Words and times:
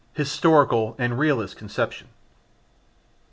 Historical 0.13 0.95
and 0.97 1.19
Realist 1.19 1.57
Conception. 1.57 2.07